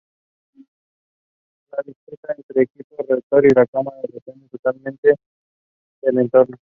La 1.71 1.77
distancia 1.85 2.33
entre 2.35 2.61
el 2.61 2.63
equipo 2.63 2.95
receptor 2.97 3.45
y 3.45 3.49
la 3.53 3.67
cámara 3.67 3.97
depende 4.11 4.47
totalmente 4.49 5.13
del 6.01 6.17
entorno. 6.19 6.57